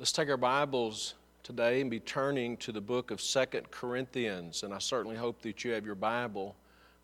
[0.00, 4.62] Let's take our Bibles today and be turning to the book of Second Corinthians.
[4.62, 6.54] And I certainly hope that you have your Bible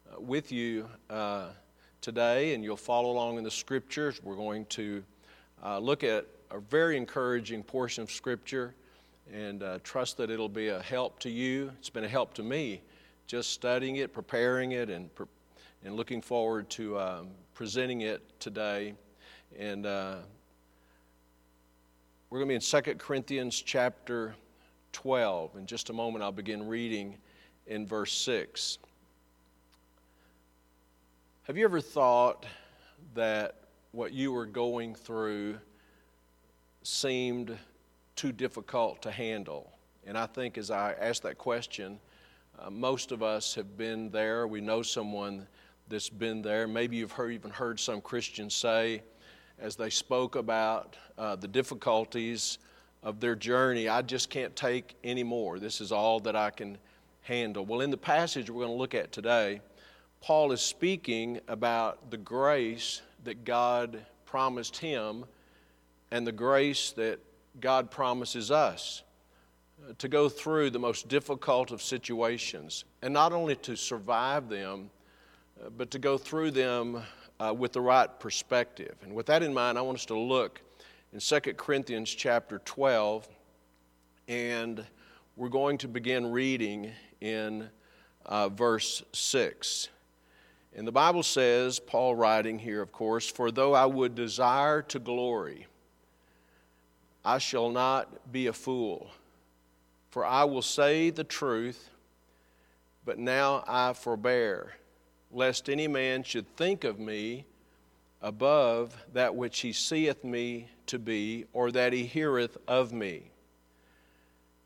[0.08, 1.48] uh, with you uh,
[2.00, 4.20] today and you'll follow along in the scriptures.
[4.22, 5.02] We're going to
[5.64, 8.76] uh, look at a very encouraging portion of scripture
[9.32, 11.72] and uh, trust that it'll be a help to you.
[11.80, 12.80] It's been a help to me
[13.26, 15.10] just studying it, preparing it, and,
[15.84, 18.94] and looking forward to um, presenting it today.
[19.58, 20.18] And uh,
[22.34, 24.34] we're going to be in 2 Corinthians chapter
[24.92, 25.54] 12.
[25.54, 27.16] In just a moment, I'll begin reading
[27.68, 28.78] in verse 6.
[31.44, 32.44] Have you ever thought
[33.14, 33.54] that
[33.92, 35.58] what you were going through
[36.82, 37.56] seemed
[38.16, 39.70] too difficult to handle?
[40.04, 42.00] And I think as I ask that question,
[42.58, 44.48] uh, most of us have been there.
[44.48, 45.46] We know someone
[45.88, 46.66] that's been there.
[46.66, 49.02] Maybe you've heard, even heard some Christians say,
[49.58, 52.58] as they spoke about uh, the difficulties
[53.02, 55.58] of their journey, I just can't take any more.
[55.58, 56.78] This is all that I can
[57.22, 57.64] handle.
[57.64, 59.60] Well, in the passage we're going to look at today,
[60.20, 65.24] Paul is speaking about the grace that God promised him
[66.10, 67.20] and the grace that
[67.60, 69.02] God promises us
[69.82, 74.90] uh, to go through the most difficult of situations, and not only to survive them,
[75.62, 77.02] uh, but to go through them
[77.40, 78.94] uh, with the right perspective.
[79.02, 80.60] And with that in mind, I want us to look
[81.12, 83.28] in 2 Corinthians chapter 12,
[84.28, 84.84] and
[85.36, 86.90] we're going to begin reading
[87.20, 87.68] in
[88.26, 89.88] uh, verse 6.
[90.76, 94.98] And the Bible says, Paul writing here, of course, for though I would desire to
[94.98, 95.66] glory,
[97.24, 99.08] I shall not be a fool,
[100.10, 101.90] for I will say the truth,
[103.04, 104.74] but now I forbear
[105.34, 107.44] lest any man should think of me
[108.22, 113.30] above that which he seeth me to be, or that he heareth of me.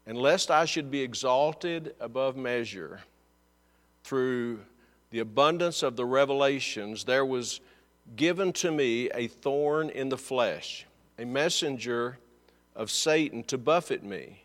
[0.06, 3.00] And lest I should be exalted above measure
[4.04, 4.60] through
[5.10, 7.60] the abundance of the revelations, there was
[8.16, 10.86] given to me a thorn in the flesh,
[11.18, 12.18] a messenger
[12.74, 14.44] of Satan to buffet me,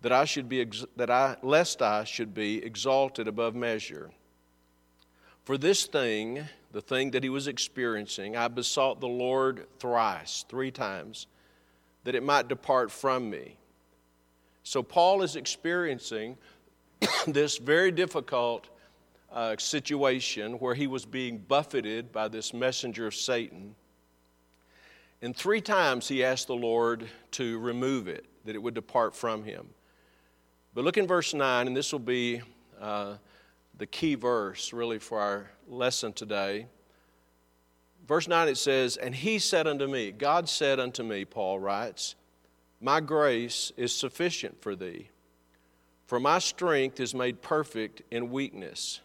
[0.00, 4.10] that I should be that I lest I should be exalted above measure.
[5.44, 10.70] For this thing, the thing that he was experiencing, I besought the Lord thrice, three
[10.70, 11.26] times,
[12.04, 13.56] that it might depart from me.
[14.62, 16.36] So Paul is experiencing
[17.26, 18.68] this very difficult
[19.32, 23.74] uh, situation where he was being buffeted by this messenger of Satan.
[25.22, 29.42] And three times he asked the Lord to remove it, that it would depart from
[29.42, 29.66] him.
[30.74, 32.42] But look in verse 9, and this will be.
[32.80, 33.14] Uh,
[33.76, 36.66] the key verse really for our lesson today.
[38.06, 42.14] Verse 9 it says, And he said unto me, God said unto me, Paul writes,
[42.80, 45.08] My grace is sufficient for thee,
[46.06, 49.00] for my strength is made perfect in weakness.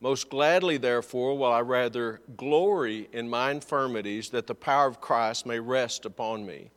[0.00, 5.44] Most gladly, therefore, will I rather glory in my infirmities, that the power of Christ
[5.44, 6.70] may rest upon me.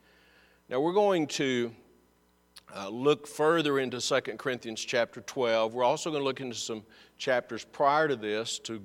[0.70, 1.72] Now, we're going to
[2.76, 5.74] uh, look further into 2 Corinthians chapter 12.
[5.74, 6.84] We're also going to look into some
[7.18, 8.82] chapters prior to this to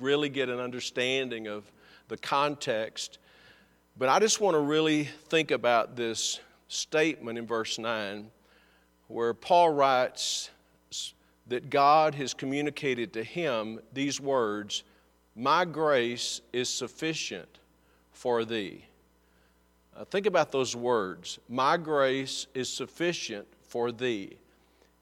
[0.00, 1.70] really get an understanding of
[2.08, 3.18] the context.
[3.96, 8.30] But I just want to really think about this statement in verse 9
[9.08, 10.50] where Paul writes
[11.46, 14.82] that God has communicated to him these words
[15.36, 17.58] My grace is sufficient
[18.12, 18.86] for thee.
[19.96, 24.36] Uh, think about those words My grace is sufficient for thee.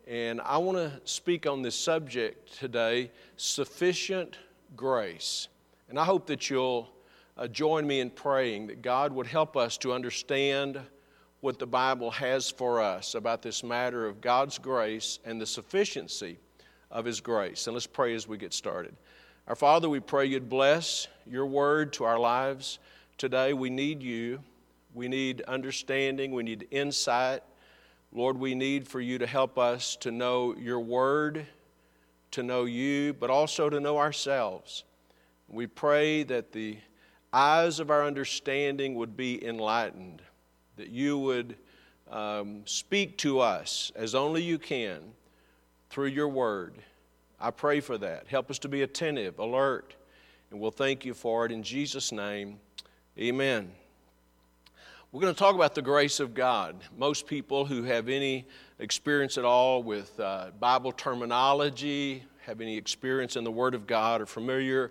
[0.06, 4.36] And I want to speak on this subject today sufficient
[4.76, 5.48] grace.
[5.88, 6.92] And I hope that you'll
[7.38, 10.78] uh, join me in praying that God would help us to understand
[11.40, 16.38] what the Bible has for us about this matter of God's grace and the sufficiency
[16.90, 17.66] of His grace.
[17.66, 18.94] And let's pray as we get started.
[19.48, 22.78] Our Father, we pray you'd bless your word to our lives
[23.16, 23.54] today.
[23.54, 24.40] We need you.
[24.94, 27.42] We need understanding, we need insight.
[28.12, 31.46] Lord, we need for you to help us to know your word,
[32.32, 34.84] to know you, but also to know ourselves.
[35.48, 36.78] We pray that the
[37.32, 40.22] eyes of our understanding would be enlightened,
[40.76, 41.56] that you would
[42.10, 45.00] um, speak to us as only you can
[45.88, 46.74] through your word.
[47.40, 48.28] I pray for that.
[48.28, 49.94] Help us to be attentive, alert,
[50.50, 52.58] and we'll thank you for it in Jesus' name.
[53.18, 53.72] Amen.
[55.12, 56.74] We're going to talk about the grace of God.
[56.96, 58.46] Most people who have any
[58.78, 64.22] experience at all with uh, Bible terminology, have any experience in the Word of God,
[64.22, 64.90] are familiar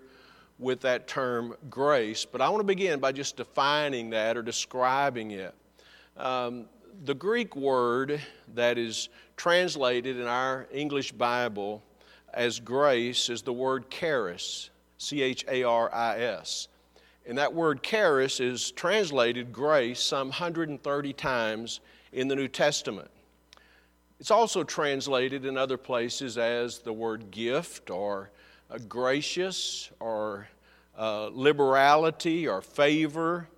[0.60, 2.24] with that term grace.
[2.24, 5.56] But I want to begin by just defining that or describing it.
[6.16, 6.66] Um,
[7.04, 8.20] the Greek word
[8.54, 11.82] that is translated in our English Bible
[12.32, 16.68] as grace is the word charis, C H A R I S.
[17.26, 21.80] And that word charis is translated grace some 130 times
[22.12, 23.10] in the New Testament.
[24.18, 28.30] It's also translated in other places as the word gift or
[28.70, 30.48] uh, gracious or
[30.96, 33.48] uh, liberality or favor.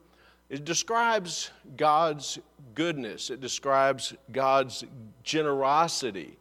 [0.49, 2.39] It describes God's
[2.75, 4.85] goodness, it describes God's
[5.23, 6.37] generosity,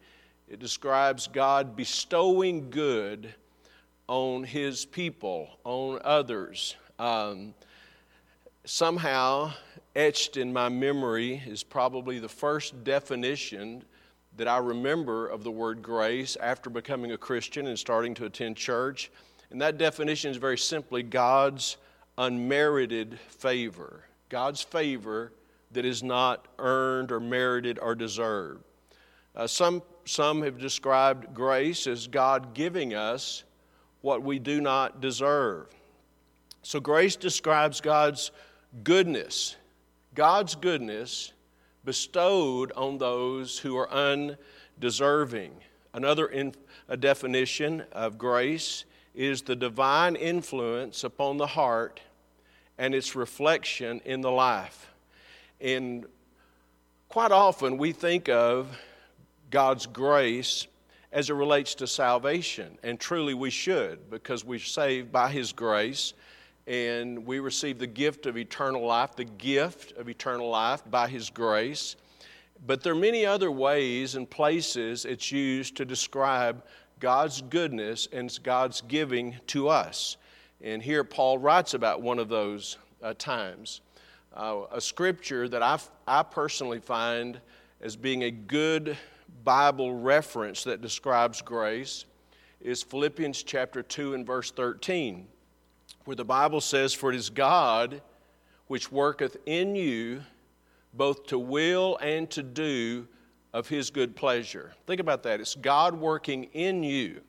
[0.48, 3.34] it describes God bestowing good
[4.08, 6.76] on His people, on others.
[7.04, 7.54] Um,
[8.64, 9.52] somehow,
[9.94, 13.84] etched in my memory is probably the first definition
[14.38, 18.56] that I remember of the word grace after becoming a Christian and starting to attend
[18.56, 19.12] church.
[19.52, 21.76] And that definition is very simply God's
[22.18, 24.06] unmerited favor.
[24.30, 25.34] God's favor
[25.74, 28.64] that is not earned or merited or deserved.
[29.36, 33.44] Uh, some, some have described grace as God giving us
[34.00, 35.68] what we do not deserve.
[36.64, 38.32] So, grace describes God's
[38.84, 39.58] goodness,
[40.16, 41.34] God's goodness
[41.84, 45.52] bestowed on those who are undeserving.
[45.94, 46.56] Another in,
[47.00, 52.00] definition of grace is the divine influence upon the heart
[52.78, 54.90] and its reflection in the life.
[55.60, 56.06] And
[57.10, 58.76] quite often we think of
[59.52, 60.66] God's grace
[61.12, 66.14] as it relates to salvation, and truly we should because we're saved by His grace
[66.68, 71.30] and we receive the gift of eternal life, the gift of eternal life by His
[71.30, 71.96] grace.
[72.66, 76.64] But there are many other ways and places it's used to describe
[77.00, 80.18] God's goodness and God's giving to us.
[80.62, 83.82] And here Paul writes about one of those uh, times.
[84.34, 85.78] Uh, a scripture that I,
[86.08, 87.42] I personally find
[87.82, 88.98] as being a good
[89.44, 92.06] Bible reference that describes grace
[92.62, 95.28] is Philippians chapter 2 and verse 13
[96.06, 98.02] where the Bible says, For it is God
[98.68, 100.24] which worketh in you
[100.94, 103.08] both to will and to do
[103.54, 104.74] of his good pleasure.
[104.88, 105.40] Think about that.
[105.40, 107.22] It's God working in you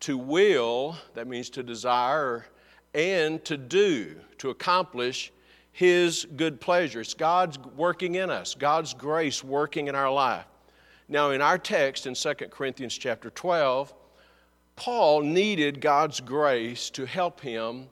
[0.00, 2.46] to will, that means to desire,
[2.94, 5.32] and to do, to accomplish
[5.72, 7.00] his good pleasure.
[7.00, 10.46] It's God's working in us, God's grace working in our life.
[11.08, 13.92] Now, in our text in 2 Corinthians chapter 12,
[14.76, 17.88] Paul needed God's grace to help him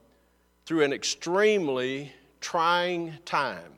[0.64, 3.72] through an extremely trying time.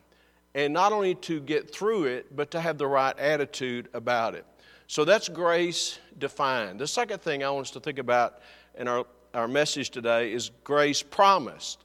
[0.54, 4.44] And not only to get through it, but to have the right attitude about it.
[4.86, 6.80] So that's grace defined.
[6.80, 8.40] The second thing I want us to think about
[8.76, 11.84] in our, our message today is grace promised.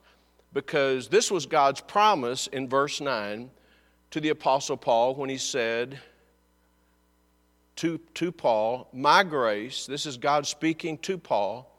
[0.53, 3.51] Because this was God's promise in verse 9
[4.11, 5.99] to the Apostle Paul when he said,
[7.77, 11.71] to, to Paul, My grace, this is God speaking to Paul,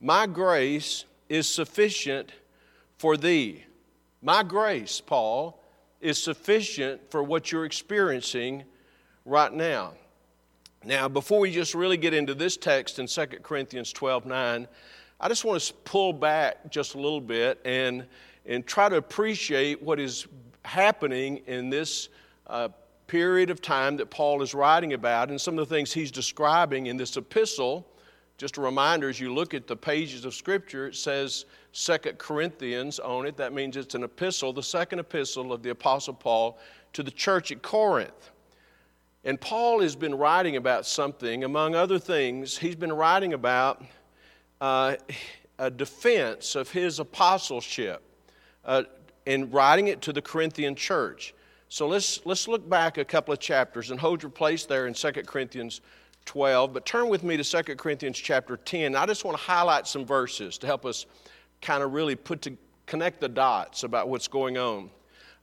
[0.00, 2.32] my grace is sufficient
[2.98, 3.64] for thee.
[4.22, 5.62] My grace, Paul,
[6.00, 8.64] is sufficient for what you're experiencing
[9.24, 9.94] right now.
[10.84, 14.68] Now, before we just really get into this text in 2 Corinthians 12 9,
[15.20, 18.06] I just want to pull back just a little bit and,
[18.46, 20.28] and try to appreciate what is
[20.64, 22.08] happening in this
[22.46, 22.68] uh,
[23.08, 26.86] period of time that Paul is writing about and some of the things he's describing
[26.86, 27.88] in this epistle.
[28.36, 33.00] Just a reminder as you look at the pages of Scripture, it says Second Corinthians
[33.00, 33.36] on it.
[33.36, 36.58] That means it's an epistle, the second epistle of the Apostle Paul
[36.92, 38.30] to the church at Corinth.
[39.24, 43.84] And Paul has been writing about something, among other things, he's been writing about
[44.60, 44.96] uh,
[45.58, 48.02] a defense of his apostleship
[48.64, 48.84] uh,
[49.26, 51.34] and writing it to the Corinthian church.
[51.68, 54.94] So let's, let's look back a couple of chapters and hold your place there in
[54.94, 55.82] 2 Corinthians
[56.24, 56.72] 12.
[56.72, 58.96] But turn with me to 2 Corinthians chapter 10.
[58.96, 61.06] I just want to highlight some verses to help us
[61.60, 62.56] kind of really put to
[62.86, 64.90] connect the dots about what's going on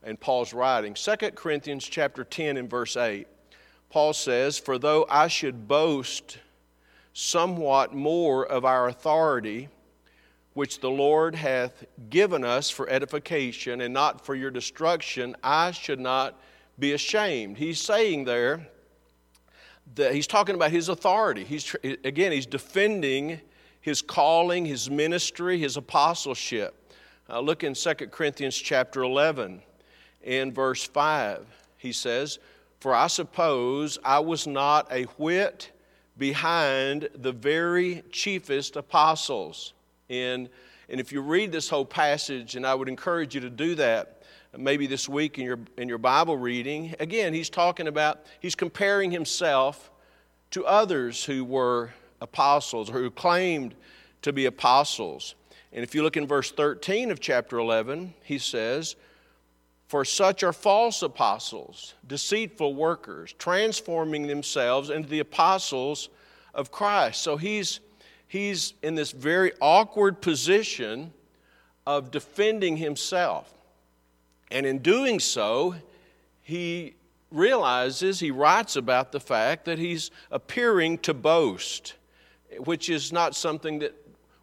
[0.04, 0.96] in Paul's writing.
[0.96, 3.28] 2 Corinthians chapter 10 and verse 8.
[3.90, 6.40] Paul says, For though I should boast
[7.14, 9.70] somewhat more of our authority,
[10.56, 16.00] which the Lord hath given us for edification and not for your destruction, I should
[16.00, 16.42] not
[16.80, 17.58] be ashamed.
[17.58, 18.66] He's saying there
[19.96, 21.44] that he's talking about his authority.
[21.44, 23.42] He's, again, he's defending
[23.82, 26.74] his calling, his ministry, his apostleship.
[27.30, 29.62] Uh, look in 2 Corinthians chapter 11
[30.24, 31.46] and verse 5.
[31.78, 32.40] He says,
[32.80, 35.72] For I suppose I was not a whit
[36.18, 39.74] behind the very chiefest apostles.
[40.10, 40.50] And,
[40.90, 44.24] and if you read this whole passage, and I would encourage you to do that,
[44.58, 49.12] maybe this week in your, in your Bible reading, again, he's talking about, he's comparing
[49.12, 49.92] himself
[50.52, 53.76] to others who were apostles or who claimed
[54.22, 55.36] to be apostles.
[55.74, 58.96] And if you look in verse 13 of chapter 11, he says,
[59.88, 66.10] For such are false apostles, deceitful workers, transforming themselves into the apostles
[66.54, 67.22] of Christ.
[67.22, 67.82] So he's,
[68.28, 71.14] he's in this very awkward position
[71.86, 73.54] of defending himself.
[74.52, 75.76] And in doing so,
[76.42, 76.96] he
[77.32, 81.96] realizes, he writes about the fact that he's appearing to boast,
[82.60, 83.94] which is not something that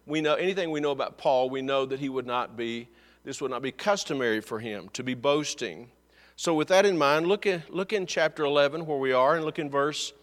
[0.05, 2.89] we know, anything we know about Paul, we know that he would not be,
[3.23, 5.89] this would not be customary for him to be boasting.
[6.35, 9.45] So, with that in mind, look, at, look in chapter 11 where we are and
[9.45, 10.13] look in verse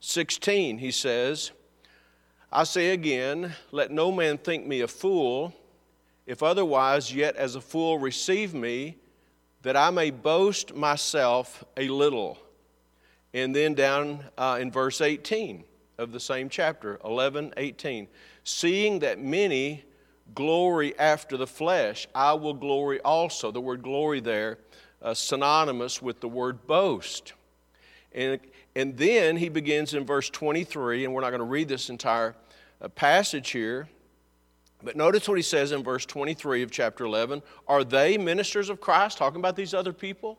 [0.00, 0.78] 16.
[0.78, 1.50] He says,
[2.56, 5.54] I say again, let no man think me a fool,
[6.26, 8.96] if otherwise, yet as a fool receive me,
[9.60, 12.38] that I may boast myself a little.
[13.34, 15.64] And then down uh, in verse 18
[15.98, 18.08] of the same chapter, 11, 18.
[18.42, 19.84] Seeing that many
[20.34, 23.50] glory after the flesh, I will glory also.
[23.50, 24.56] The word glory there,
[25.02, 27.34] uh, synonymous with the word boast.
[28.14, 28.40] And,
[28.74, 32.34] and then he begins in verse 23, and we're not going to read this entire
[32.94, 33.88] passage here.
[34.82, 37.42] But notice what he says in verse 23 of chapter 11.
[37.66, 39.18] Are they ministers of Christ?
[39.18, 40.38] Talking about these other people.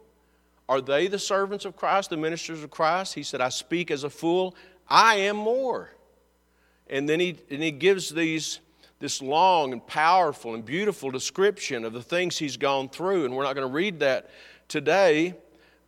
[0.70, 3.14] Are they the servants of Christ, the ministers of Christ?
[3.14, 4.56] He said, I speak as a fool.
[4.88, 5.92] I am more.
[6.90, 8.60] And then he, and he gives these,
[9.00, 13.26] this long and powerful and beautiful description of the things he's gone through.
[13.26, 14.30] And we're not going to read that
[14.68, 15.36] today.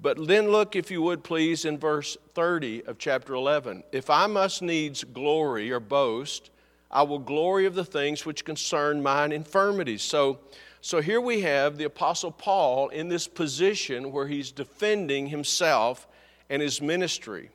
[0.02, 3.84] But then look, if you would please, in verse 30 of chapter 11.
[3.92, 6.52] If I must needs glory or boast,
[6.90, 10.02] I will glory of the things which concern mine infirmities.
[10.02, 10.40] So,
[10.82, 16.08] so here we have the Apostle Paul in this position where he's defending himself
[16.50, 17.50] and his ministry.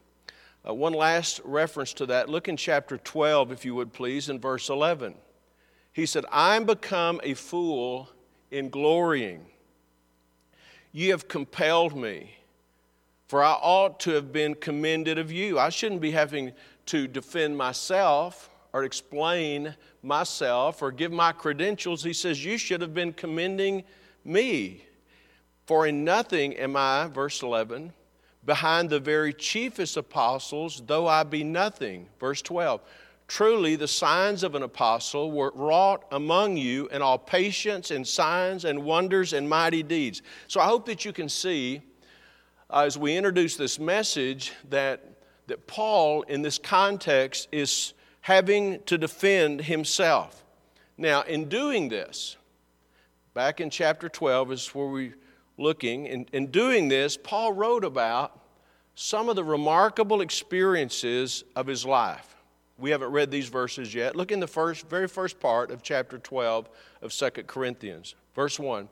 [0.68, 2.28] Uh, one last reference to that.
[2.28, 5.14] Look in chapter 12, if you would please, in verse 11.
[5.92, 8.10] He said, I'm become a fool
[8.50, 9.46] in glorying.
[10.96, 12.36] Ye have compelled me,
[13.26, 15.58] for I ought to have been commended of you.
[15.58, 16.52] I shouldn't be having
[16.86, 19.74] to defend myself or explain
[20.04, 22.04] myself or give my credentials.
[22.04, 23.82] He says, You should have been commending
[24.24, 24.84] me.
[25.66, 27.92] For in nothing am I, verse 11,
[28.44, 32.06] behind the very chiefest apostles, though I be nothing.
[32.20, 32.80] Verse 12.
[33.26, 38.64] Truly, the signs of an apostle were wrought among you in all patience and signs
[38.64, 40.22] and wonders and mighty deeds.
[40.46, 41.80] So I hope that you can see
[42.70, 48.98] uh, as we introduce this message that, that Paul, in this context, is having to
[48.98, 50.44] defend himself.
[50.98, 52.36] Now, in doing this,
[53.32, 55.16] back in chapter 12 is where we're
[55.56, 56.06] looking.
[56.06, 58.40] In, in doing this, Paul wrote about
[58.94, 62.33] some of the remarkable experiences of his life.
[62.78, 64.16] We haven't read these verses yet.
[64.16, 66.68] Look in the first, very first part of chapter 12
[67.02, 68.88] of 2 Corinthians, verse 1.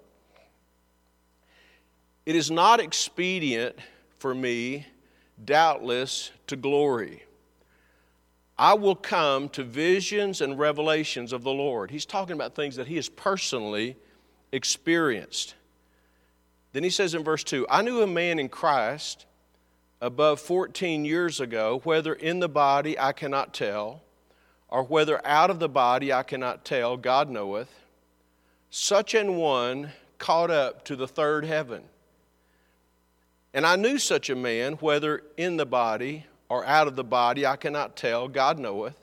[2.25, 3.77] It is not expedient
[4.19, 4.87] for me,
[5.45, 7.25] doubtless, to glory
[8.59, 11.91] I will come to visions and revelations of the Lord.
[11.91, 13.97] He's talking about things that he has personally
[14.53, 15.55] experienced.
[16.73, 19.27] Then he says in verse 2 I knew a man in Christ
[20.02, 24.02] above 14 years ago, whether in the body I cannot tell,
[24.68, 27.71] or whether out of the body I cannot tell, God knoweth,
[28.68, 31.85] such an one caught up to the third heaven.
[33.54, 37.47] And I knew such a man, whether in the body or out of the body,
[37.47, 38.97] I cannot tell, God knoweth.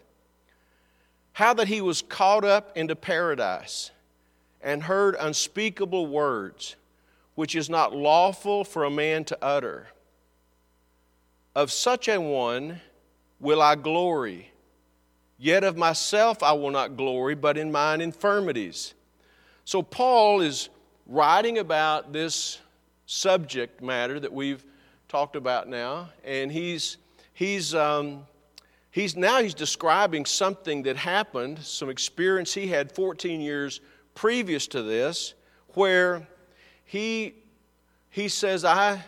[1.31, 3.91] How that he was caught up into paradise
[4.61, 6.75] and heard unspeakable words,
[7.35, 9.87] which is not lawful for a man to utter.
[11.55, 12.81] Of such a one
[13.39, 14.51] will I glory.
[15.37, 18.93] Yet of myself I will not glory, but in mine infirmities.
[19.65, 20.69] So, Paul is
[21.05, 22.59] writing about this
[23.05, 24.63] subject matter that we've
[25.07, 26.97] talked about now, and he's
[27.39, 28.27] he's, um,
[28.91, 33.79] he's now he's describing something that happened, some experience he had 14 years
[34.13, 35.35] previous to this,
[35.69, 36.27] where
[36.83, 37.33] he,
[38.09, 39.01] he says, I,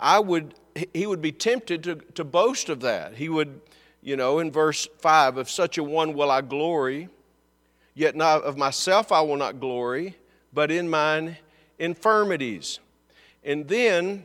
[0.00, 0.54] I would,
[0.92, 3.14] he would be tempted to, to boast of that.
[3.14, 3.60] He would,
[4.02, 7.08] you know, in verse 5, of such a one will I glory,
[7.94, 10.16] yet not of myself I will not glory,
[10.52, 11.36] but in mine
[11.78, 12.78] infirmities.
[13.44, 14.24] And then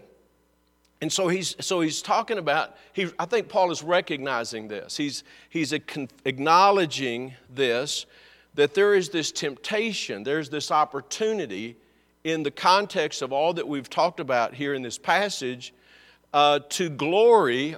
[1.03, 4.95] and so he's, so he's talking about, he, I think Paul is recognizing this.
[4.95, 8.05] He's, he's acknowledging this,
[8.53, 11.75] that there is this temptation, there's this opportunity
[12.23, 15.73] in the context of all that we've talked about here in this passage,
[16.33, 17.75] uh, to glory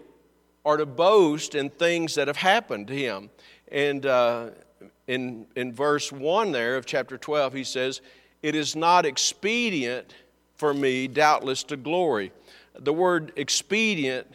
[0.64, 3.30] or to boast in things that have happened to him.
[3.72, 4.50] And uh,
[5.08, 8.02] in, in verse 1 there of chapter 12, he says,
[8.42, 10.16] It is not expedient
[10.56, 12.32] for me, doubtless, to glory.
[12.80, 14.28] The word expedient,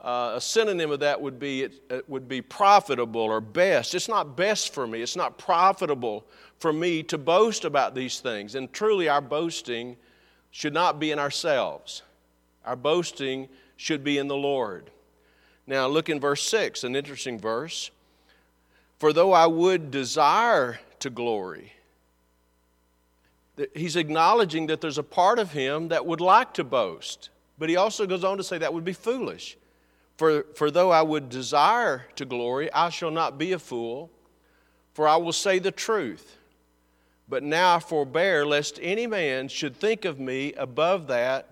[0.00, 3.94] uh, a synonym of that would be, it, it would be profitable or best.
[3.94, 6.26] It's not best for me, it's not profitable
[6.58, 8.54] for me to boast about these things.
[8.54, 9.96] And truly, our boasting
[10.52, 12.02] should not be in ourselves,
[12.64, 13.48] our boasting
[13.82, 14.90] should be in the Lord.
[15.66, 17.90] Now, look in verse 6, an interesting verse.
[19.00, 21.72] For though I would desire to glory,
[23.74, 27.30] he's acknowledging that there's a part of him that would like to boast.
[27.58, 29.58] But he also goes on to say that would be foolish.
[30.16, 34.10] For, for though I would desire to glory, I shall not be a fool,
[34.94, 36.36] for I will say the truth.
[37.28, 41.51] But now I forbear, lest any man should think of me above that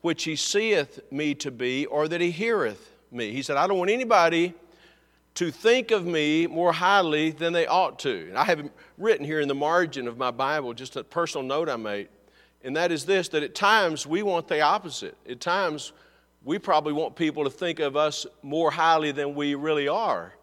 [0.00, 3.32] which he seeth me to be, or that he heareth me.
[3.32, 4.54] He said, I don't want anybody
[5.34, 8.26] to think of me more highly than they ought to.
[8.28, 11.68] And I have written here in the margin of my Bible just a personal note
[11.68, 12.08] I made,
[12.62, 15.16] and that is this that at times we want the opposite.
[15.28, 15.92] At times
[16.44, 20.34] we probably want people to think of us more highly than we really are.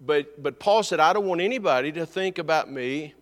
[0.00, 3.14] But, but Paul said, I don't want anybody to think about me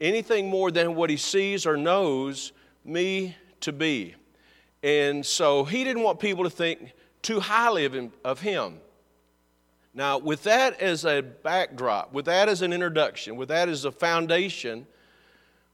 [0.00, 2.52] anything more than what he sees or knows
[2.84, 4.14] me to be.
[4.82, 6.92] And so he didn't want people to think
[7.22, 8.12] too highly of him.
[8.24, 8.80] Of him.
[9.94, 13.90] Now, with that as a backdrop, with that as an introduction, with that as a
[13.90, 14.86] foundation,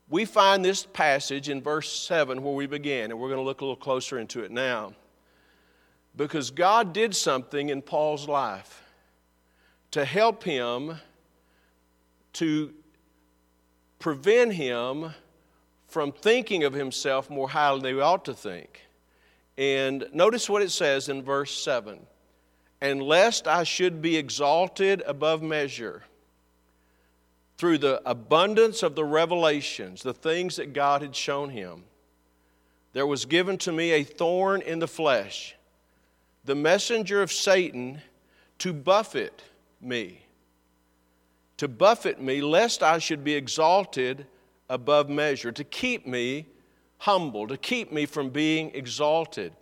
[0.08, 3.62] we find this passage in verse 7 where we began, and we're going to look
[3.62, 4.92] a little closer into it now.
[6.16, 8.82] Because God did something in Paul's life
[9.90, 10.96] to help him
[12.34, 12.72] to
[13.98, 15.14] prevent him
[15.88, 18.82] from thinking of himself more highly than he ought to think.
[19.58, 21.98] And notice what it says in verse 7
[22.82, 26.02] and lest I should be exalted above measure
[27.56, 31.84] through the abundance of the revelations, the things that God had shown him,
[32.92, 35.54] there was given to me a thorn in the flesh,
[36.44, 38.02] the messenger of Satan
[38.58, 39.44] to buffet
[39.80, 40.26] me,
[41.58, 44.26] to buffet me, lest I should be exalted
[44.68, 46.46] above measure, to keep me
[47.02, 49.52] humble, to keep me from being exalted.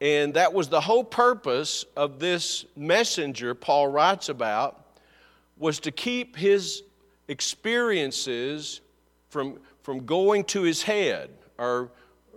[0.00, 4.98] And that was the whole purpose of this messenger Paul writes about
[5.58, 6.82] was to keep his
[7.28, 8.80] experiences
[9.28, 11.90] from, from going to his head, or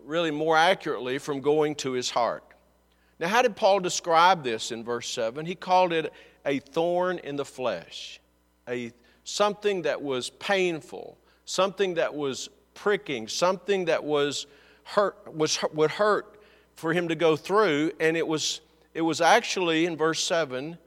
[0.04, 2.44] really more accurately, from going to his heart.
[3.20, 5.46] Now, how did Paul describe this in verse 7?
[5.46, 6.12] He called it
[6.46, 8.20] a thorn in the flesh,
[8.68, 8.92] a,
[9.24, 14.48] something that was painful, something that was pricking, something that was
[14.84, 16.40] hurt, was, would hurt
[16.76, 18.62] for him to go through, and it was,
[18.94, 20.78] it was actually, in verse 7,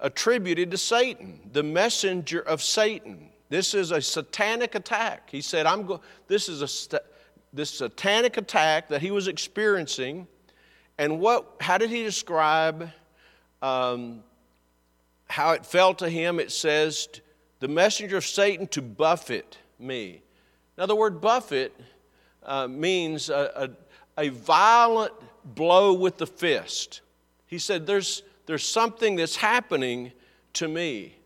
[0.00, 3.30] attributed to Satan, the messenger of Satan.
[3.48, 5.30] This is a satanic attack.
[5.30, 7.00] He said, I'm go- this is a
[7.52, 10.26] this satanic attack that he was experiencing.
[10.98, 12.90] And what, how did he describe
[13.62, 14.22] um,
[15.28, 16.38] how it felt to him?
[16.38, 17.08] It says,
[17.60, 20.22] the messenger of Satan to buffet me.
[20.76, 21.72] Now, the word buffet
[22.42, 23.70] uh, means a,
[24.16, 27.00] a, a violent blow with the fist.
[27.46, 30.12] He said, There's, there's something that's happening
[30.54, 31.16] to me.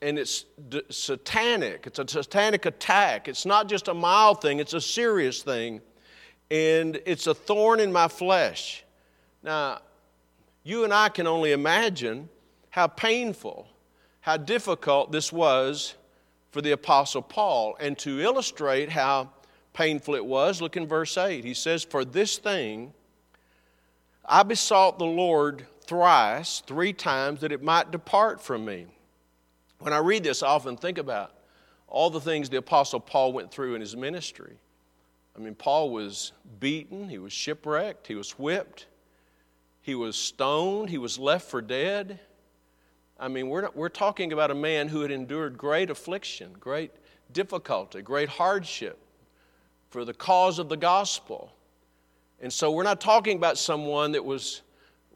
[0.00, 1.86] And it's d- satanic.
[1.86, 3.28] It's a satanic attack.
[3.28, 5.80] It's not just a mild thing, it's a serious thing.
[6.50, 8.84] And it's a thorn in my flesh.
[9.42, 9.80] Now,
[10.62, 12.30] you and I can only imagine
[12.70, 13.68] how painful,
[14.20, 15.94] how difficult this was
[16.58, 17.76] for the Apostle Paul.
[17.78, 19.30] And to illustrate how
[19.74, 21.44] painful it was, look in verse 8.
[21.44, 22.92] He says, For this thing
[24.24, 28.86] I besought the Lord thrice, three times, that it might depart from me.
[29.78, 31.32] When I read this, I often think about
[31.86, 34.56] all the things the Apostle Paul went through in his ministry.
[35.36, 38.88] I mean, Paul was beaten, he was shipwrecked, he was whipped,
[39.80, 42.18] he was stoned, he was left for dead.
[43.18, 46.92] I mean, we're, not, we're talking about a man who had endured great affliction, great
[47.32, 48.98] difficulty, great hardship
[49.90, 51.52] for the cause of the gospel.
[52.40, 54.62] And so we're not talking about someone that was,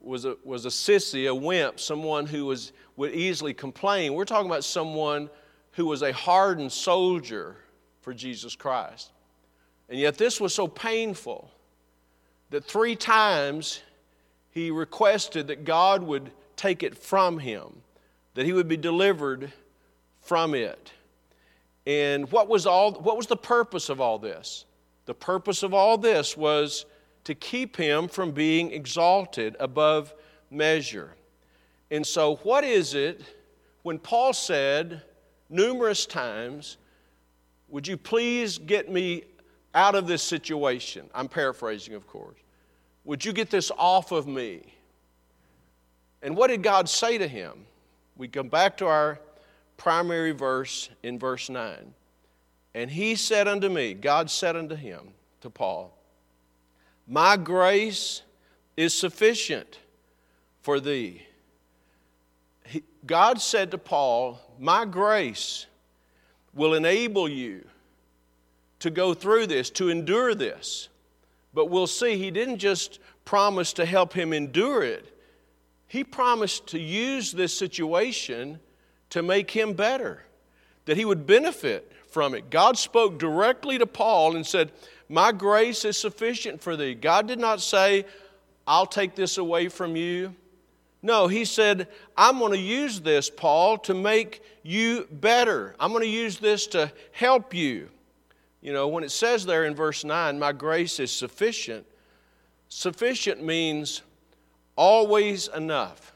[0.01, 4.15] was, a, was a sissy, a wimp, someone who was, would easily complain.
[4.15, 5.31] We're talking about someone
[5.73, 7.57] who was a hardened soldier
[8.01, 9.13] for Jesus Christ.
[9.89, 11.51] And yet this was so painful
[12.51, 13.81] that three times
[14.51, 17.83] he requested that God would take it from him,
[18.35, 19.53] that he would be delivered
[20.21, 20.93] from it.
[21.87, 24.67] And what was, all, what was the purpose of all this?
[25.07, 26.87] The purpose of all this was
[27.25, 30.15] to keep him from being exalted above
[30.51, 31.15] measure.
[31.91, 33.23] And so, what is it
[33.83, 35.03] when Paul said
[35.53, 36.79] numerous times,
[37.69, 39.25] Would you please get me
[39.75, 41.09] out of this situation?
[41.15, 42.39] I'm paraphrasing, of course.
[43.05, 44.75] Would you get this off of me?
[46.23, 47.65] And what did God say to him?
[48.17, 49.19] We come back to our
[49.77, 51.95] primary verse in verse 9.
[52.75, 55.93] And he said unto me, God said unto him, to Paul,
[57.07, 58.23] My grace
[58.77, 59.79] is sufficient
[60.63, 61.27] for thee.
[62.65, 65.67] He, God said to Paul, My grace
[66.55, 67.67] will enable you
[68.79, 70.89] to go through this, to endure this.
[71.55, 75.12] But we'll see, he didn't just promise to help him endure it,
[75.93, 78.59] he promised to use this situation
[79.11, 80.23] to make him better,
[80.87, 82.49] that he would benefit from it.
[82.49, 84.73] God spoke directly to Paul and said,
[85.11, 86.95] My grace is sufficient for thee.
[86.95, 88.07] God did not say,
[88.67, 90.35] I'll take this away from you.
[91.03, 95.77] No, he said, I'm going to use this, Paul, to make you better.
[95.79, 97.91] I'm going to use this to help you.
[98.63, 101.85] You know, when it says there in verse 9, my grace is sufficient,
[102.71, 104.01] sufficient means
[104.83, 106.13] always enough.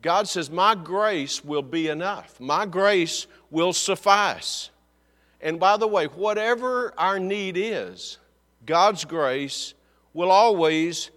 [0.00, 2.40] God says, My grace will be enough.
[2.40, 4.70] My grace will suffice.
[5.42, 8.16] And by the way, whatever our need is,
[8.64, 9.74] God's grace
[10.14, 11.10] will always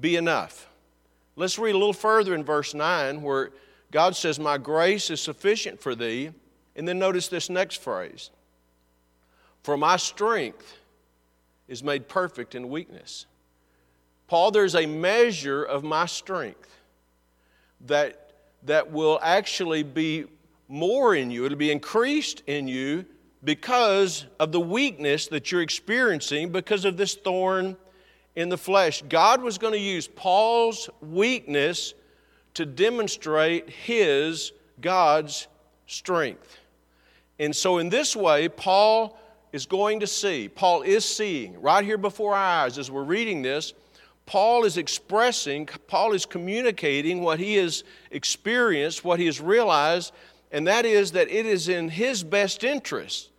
[0.00, 0.68] be enough.
[1.34, 3.50] Let's read a little further in verse 9 where
[3.90, 6.30] God says, My grace is sufficient for thee.
[6.76, 8.30] And then notice this next phrase
[9.64, 10.78] For my strength
[11.66, 13.26] is made perfect in weakness.
[14.28, 16.70] Paul, there's a measure of my strength
[17.86, 18.32] that,
[18.64, 20.26] that will actually be
[20.68, 23.06] more in you, it'll be increased in you
[23.42, 27.76] because of the weakness that you're experiencing because of this thorn
[28.36, 29.02] in the flesh.
[29.08, 31.94] God was going to use Paul's weakness
[32.54, 35.48] to demonstrate his, God's
[35.86, 36.58] strength.
[37.38, 39.18] And so, in this way, Paul
[39.52, 43.40] is going to see, Paul is seeing right here before our eyes as we're reading
[43.40, 43.72] this
[44.28, 50.12] Paul is expressing, Paul is communicating what he has experienced, what he has realized,
[50.52, 53.30] and that is that it is in his best interest,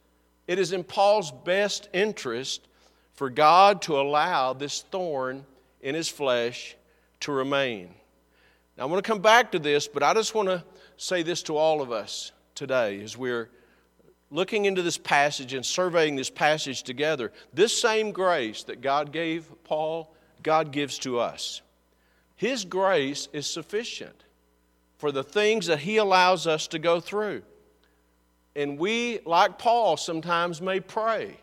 [0.48, 2.68] it is in Paul's best interest
[3.14, 5.46] for God to allow this thorn
[5.80, 6.76] in his flesh
[7.20, 7.94] to remain.
[8.76, 10.64] Now, I want to come back to this, but I just want to
[10.98, 13.52] say this to all of us today as we're
[14.32, 17.32] looking into this passage and surveying this passage together.
[17.54, 21.62] This same grace that God gave Paul God gives to us.
[22.36, 24.24] His grace is sufficient
[24.98, 27.42] for the things that He allows us to go through.
[28.56, 31.38] And we, like Paul, sometimes may pray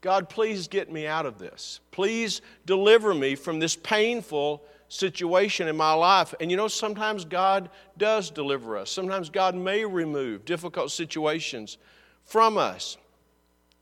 [0.00, 1.80] God, please get me out of this.
[1.90, 6.34] Please deliver me from this painful situation in my life.
[6.40, 11.78] And you know, sometimes God does deliver us, sometimes God may remove difficult situations
[12.24, 12.96] from us.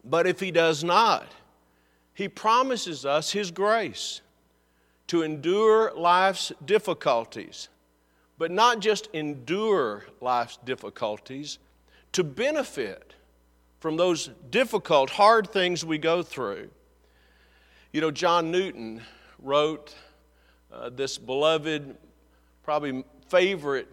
[0.04, 1.26] But if He does not,
[2.14, 4.22] He promises us His grace
[5.08, 7.68] to endure life's difficulties,
[8.38, 11.58] but not just endure life's difficulties,
[12.12, 13.14] to benefit
[13.80, 16.68] from those difficult, hard things we go through.
[17.92, 19.02] You know, John Newton
[19.38, 19.94] wrote
[20.72, 21.96] uh, this beloved,
[22.62, 23.92] probably favorite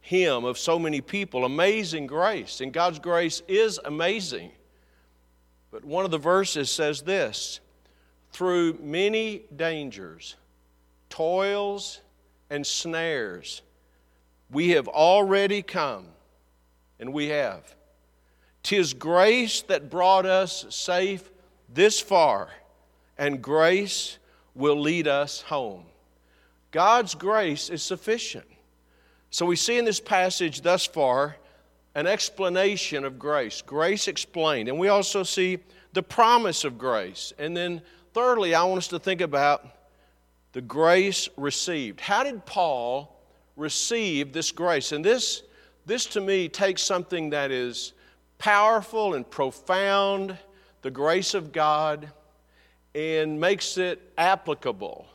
[0.00, 2.60] hymn of so many people Amazing Grace.
[2.60, 4.50] And God's grace is amazing.
[5.70, 7.60] But one of the verses says this
[8.32, 10.36] Through many dangers,
[11.12, 12.00] toils,
[12.48, 13.60] and snares,
[14.50, 16.06] we have already come,
[16.98, 17.74] and we have.
[18.62, 21.30] Tis grace that brought us safe
[21.68, 22.48] this far,
[23.18, 24.16] and grace
[24.54, 25.84] will lead us home.
[26.70, 28.46] God's grace is sufficient.
[29.28, 31.36] So we see in this passage thus far
[31.94, 34.70] an explanation of grace, grace explained.
[34.70, 35.58] And we also see
[35.92, 37.34] the promise of grace.
[37.38, 37.82] And then,
[38.14, 39.66] thirdly, I want us to think about
[40.52, 42.00] the grace received.
[42.00, 43.20] How did Paul
[43.56, 44.92] receive this grace?
[44.92, 45.42] And this,
[45.86, 47.92] this to me takes something that is
[48.38, 50.36] powerful and profound,
[50.82, 52.10] the grace of God,
[52.94, 55.06] and makes it applicable.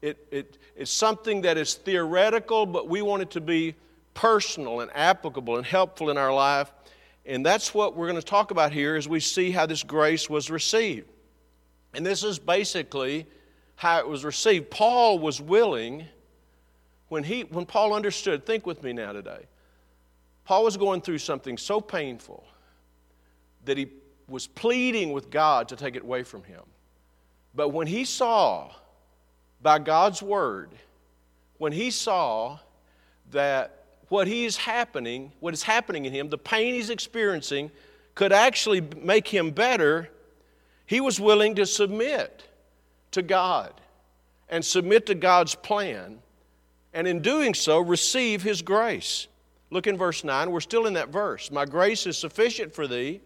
[0.00, 3.74] It, it, it's something that is theoretical, but we want it to be
[4.14, 6.72] personal and applicable and helpful in our life.
[7.26, 10.30] And that's what we're going to talk about here as we see how this grace
[10.30, 11.08] was received.
[11.94, 13.26] And this is basically
[13.78, 14.70] how it was received.
[14.70, 16.04] Paul was willing,
[17.10, 19.46] when, he, when Paul understood, think with me now today.
[20.44, 22.44] Paul was going through something so painful
[23.66, 23.86] that he
[24.26, 26.62] was pleading with God to take it away from him.
[27.54, 28.72] But when he saw
[29.62, 30.70] by God's word,
[31.58, 32.58] when he saw
[33.30, 37.70] that what he is happening, what is happening in him, the pain he's experiencing,
[38.16, 40.10] could actually make him better,
[40.84, 42.47] he was willing to submit
[43.12, 43.72] to God
[44.48, 46.18] and submit to God's plan,
[46.94, 49.28] and in doing so, receive his grace.
[49.70, 50.50] Look in verse 9.
[50.50, 51.50] We're still in that verse.
[51.50, 53.20] My grace is sufficient for thee.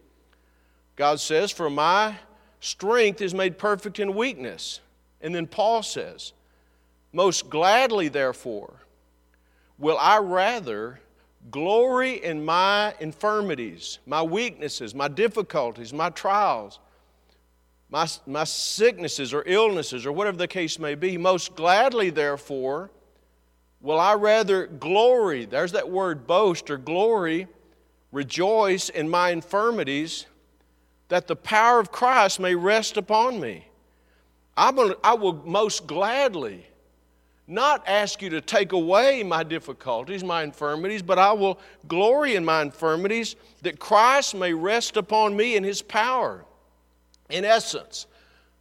[0.96, 2.16] God says, For my
[2.60, 4.80] strength is made perfect in weakness.
[5.20, 6.32] And then Paul says,
[7.12, 8.74] Most gladly, therefore,
[9.78, 11.00] will I rather
[11.50, 16.80] glory in my infirmities, my weaknesses, my difficulties, my trials,
[17.92, 21.18] my, my sicknesses or illnesses, or whatever the case may be.
[21.18, 22.90] Most gladly, therefore,
[23.82, 27.48] will I rather glory, there's that word boast or glory,
[28.10, 30.24] rejoice in my infirmities,
[31.08, 33.68] that the power of Christ may rest upon me.
[34.56, 36.64] I will most gladly
[37.46, 42.44] not ask you to take away my difficulties, my infirmities, but I will glory in
[42.46, 46.46] my infirmities that Christ may rest upon me in his power.
[47.32, 48.06] In essence,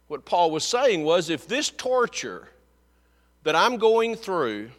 [0.08, 2.48] what Paul was saying was if this torture
[3.42, 4.70] that I'm going through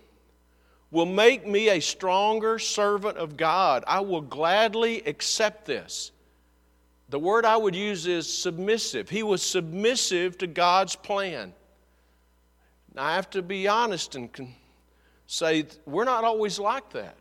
[0.90, 6.12] will make me a stronger servant of God, I will gladly accept this.
[7.10, 9.10] The word I would use is submissive.
[9.10, 11.54] He was submissive to God's plan.
[12.96, 14.30] Now, I have to be honest and
[15.28, 17.18] say we're not always like that.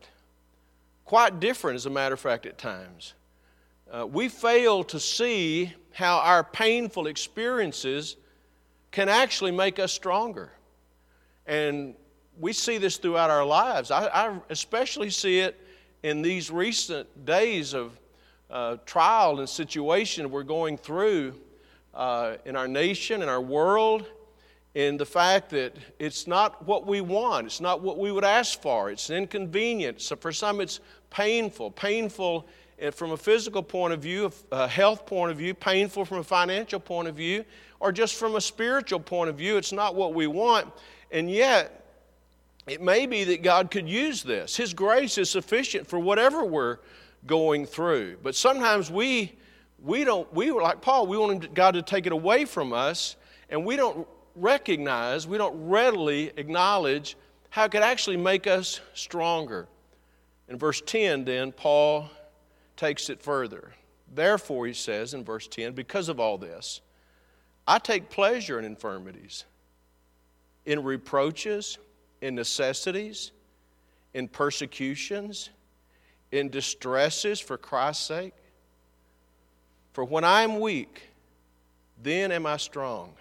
[1.04, 3.12] Quite different, as a matter of fact, at times.
[3.92, 8.16] Uh, we fail to see how our painful experiences
[8.90, 10.50] can actually make us stronger.
[11.46, 11.94] And
[12.40, 13.90] we see this throughout our lives.
[13.90, 15.60] I, I especially see it
[16.02, 18.00] in these recent days of
[18.48, 21.38] uh, trial and situation we're going through
[21.92, 24.06] uh, in our nation, in our world,
[24.74, 28.60] in the fact that it's not what we want, it's not what we would ask
[28.62, 30.00] for, it's inconvenient.
[30.00, 31.70] So for some, it's painful.
[31.72, 32.46] Painful
[32.90, 36.80] from a physical point of view, a health point of view, painful from a financial
[36.80, 37.44] point of view,
[37.78, 39.56] or just from a spiritual point of view.
[39.56, 40.72] It's not what we want.
[41.10, 41.84] And yet,
[42.66, 44.56] it may be that God could use this.
[44.56, 46.78] His grace is sufficient for whatever we're
[47.26, 48.18] going through.
[48.22, 49.32] But sometimes we,
[49.82, 53.16] we don't, we like Paul, we want God to take it away from us,
[53.50, 57.16] and we don't recognize, we don't readily acknowledge
[57.50, 59.68] how it could actually make us stronger.
[60.48, 62.10] In verse 10, then, Paul
[62.82, 63.70] takes it further.
[64.12, 66.80] Therefore, he says in verse 10, because of all this,
[67.64, 69.44] I take pleasure in infirmities,
[70.66, 71.78] in reproaches,
[72.22, 73.30] in necessities,
[74.14, 75.50] in persecutions,
[76.32, 78.34] in distresses for Christ's sake.
[79.92, 81.02] For when I am weak,
[82.02, 83.14] then am I strong.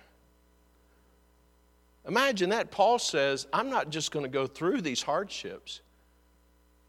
[2.07, 2.71] Imagine that.
[2.71, 5.81] Paul says, I'm not just going to go through these hardships,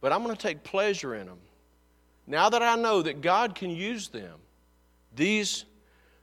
[0.00, 1.38] but I'm going to take pleasure in them.
[2.26, 4.38] Now that I know that God can use them,
[5.14, 5.64] these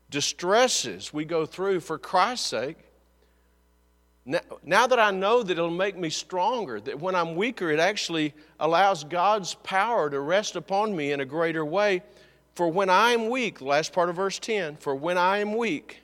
[0.10, 2.78] distresses we go through for Christ's sake,
[4.26, 7.80] now, now, that I know that it'll make me stronger, that when I'm weaker, it
[7.80, 12.04] actually allows God's power to rest upon me in a greater way.
[12.54, 16.02] For when I am weak, last part of verse 10, for when I am weak,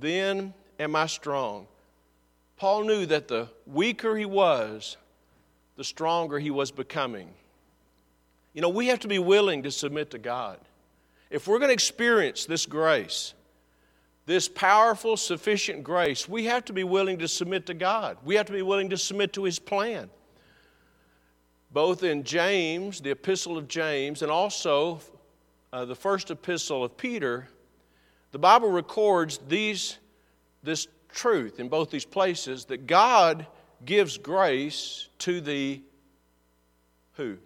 [0.00, 1.68] then am I strong.
[2.56, 4.96] Paul knew that the weaker he was,
[5.76, 7.28] the stronger he was becoming.
[8.52, 10.58] You know, we have to be willing to submit to God.
[11.30, 13.32] If we're going to experience this grace,
[14.26, 18.18] this powerful, sufficient grace, we have to be willing to submit to God.
[18.24, 20.10] We have to be willing to submit to His plan.
[21.72, 25.00] Both in James, the epistle of James, and also
[25.72, 27.48] uh, the first epistle of Peter,
[28.32, 29.98] the Bible records these,
[30.62, 33.46] this truth in both these places that God
[33.86, 35.80] gives grace to the
[37.14, 37.38] who?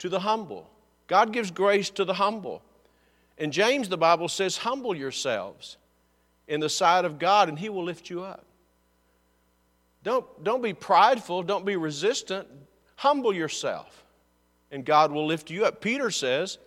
[0.00, 0.68] To the humble.
[1.06, 2.62] God gives grace to the humble.
[3.38, 5.76] In James, the Bible says, Humble yourselves
[6.46, 8.44] in the sight of God, and He will lift you up.
[10.02, 12.48] Don't, don't be prideful, don't be resistant.
[12.96, 14.04] Humble yourself,
[14.70, 15.80] and God will lift you up.
[15.80, 16.58] Peter says,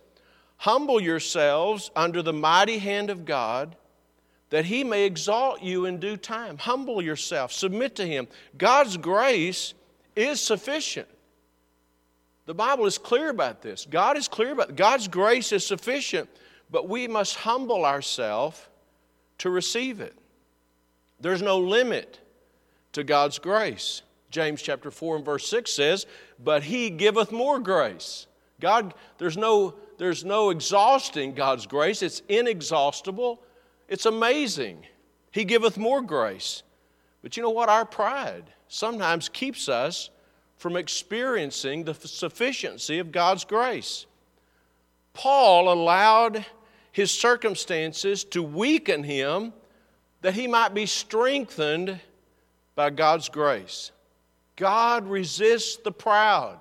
[0.56, 3.76] Humble yourselves under the mighty hand of God
[4.50, 6.58] that he may exalt you in due time.
[6.58, 8.28] Humble yourself, submit to him.
[8.56, 9.74] God's grace
[10.14, 11.08] is sufficient.
[12.46, 13.86] The Bible is clear about this.
[13.88, 14.76] God is clear about.
[14.76, 16.28] God's grace is sufficient,
[16.70, 18.60] but we must humble ourselves
[19.38, 20.16] to receive it.
[21.20, 22.20] There's no limit
[22.92, 24.02] to God's grace.
[24.30, 26.06] James chapter 4 and verse 6 says,
[26.42, 28.26] But he giveth more grace.
[28.60, 32.02] God, there's no there's no exhausting God's grace.
[32.02, 33.40] It's inexhaustible.
[33.88, 34.84] It's amazing.
[35.30, 36.62] He giveth more grace.
[37.22, 37.68] But you know what?
[37.68, 40.10] Our pride sometimes keeps us
[40.64, 44.06] from experiencing the sufficiency of God's grace.
[45.12, 46.46] Paul allowed
[46.90, 49.52] his circumstances to weaken him
[50.22, 52.00] that he might be strengthened
[52.74, 53.92] by God's grace.
[54.56, 56.60] God resists the proud,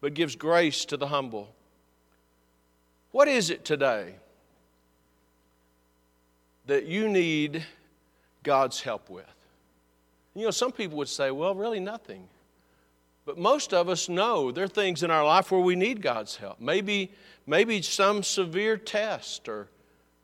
[0.00, 1.52] but gives grace to the humble.
[3.10, 4.14] What is it today
[6.68, 7.66] that you need
[8.44, 9.26] God's help with?
[10.36, 12.28] You know, some people would say, well, really nothing.
[13.26, 16.36] But most of us know there are things in our life where we need God's
[16.36, 16.60] help.
[16.60, 17.10] Maybe,
[17.46, 19.68] maybe some severe test or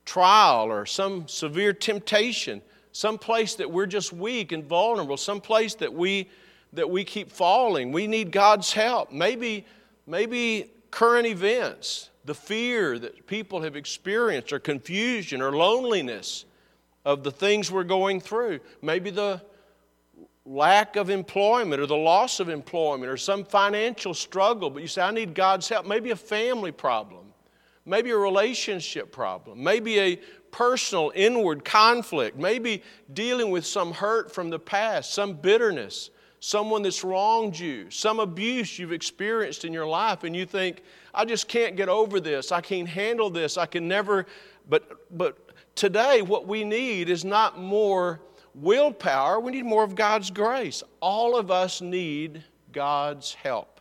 [0.04, 2.60] trial or some severe temptation,
[2.92, 6.28] some place that we're just weak and vulnerable, some place that we
[6.72, 7.90] that we keep falling.
[7.92, 9.10] We need God's help.
[9.10, 9.66] Maybe,
[10.06, 16.44] maybe current events, the fear that people have experienced, or confusion, or loneliness
[17.04, 18.60] of the things we're going through.
[18.82, 19.42] Maybe the
[20.44, 25.02] lack of employment or the loss of employment or some financial struggle, but you say,
[25.02, 25.86] I need God's help.
[25.86, 27.26] Maybe a family problem,
[27.84, 30.16] maybe a relationship problem, maybe a
[30.50, 37.04] personal inward conflict, maybe dealing with some hurt from the past, some bitterness, someone that's
[37.04, 40.82] wronged you, some abuse you've experienced in your life, and you think,
[41.14, 44.26] I just can't get over this, I can't handle this, I can never.
[44.68, 45.36] But, but
[45.74, 48.20] today, what we need is not more
[48.54, 50.82] willpower, we need more of God's grace.
[51.00, 53.80] All of us need God's help.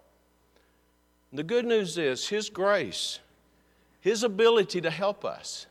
[1.32, 3.19] And the good news is His grace,
[4.01, 5.67] His ability to help us,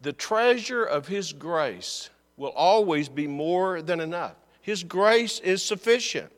[0.00, 4.34] the treasure of His grace will always be more than enough.
[4.62, 6.30] His grace is sufficient.